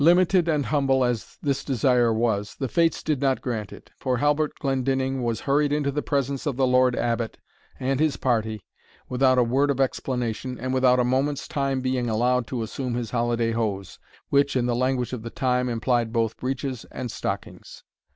Limited 0.03 0.47
and 0.47 0.65
humble 0.65 1.05
as 1.05 1.37
this 1.43 1.63
desire 1.63 2.11
was, 2.11 2.55
the 2.55 2.67
fates 2.67 3.03
did 3.03 3.21
not 3.21 3.39
grant 3.39 3.71
it, 3.71 3.91
for 3.99 4.17
Halbert 4.17 4.57
Glendinning 4.57 5.21
was 5.21 5.41
hurried 5.41 5.71
into 5.71 5.91
the 5.91 6.01
presence 6.01 6.47
of 6.47 6.57
the 6.57 6.65
Lord 6.65 6.95
Abbot 6.95 7.37
and 7.79 7.99
his 7.99 8.17
party, 8.17 8.65
without 9.09 9.37
a 9.37 9.43
word 9.43 9.69
of 9.69 9.79
explanation, 9.79 10.57
and 10.59 10.73
without 10.73 10.99
a 10.99 11.03
moment's 11.03 11.47
time 11.47 11.81
being 11.81 12.09
allowed 12.09 12.47
to 12.47 12.63
assume 12.63 12.95
his 12.95 13.11
holiday 13.11 13.51
hose, 13.51 13.99
which, 14.29 14.55
in 14.55 14.65
the 14.65 14.73
language 14.75 15.13
of 15.13 15.21
the 15.21 15.29
time, 15.29 15.69
implied 15.69 16.11
both 16.11 16.35
breeches 16.35 16.83
and 16.89 17.11
stockings. 17.11 17.83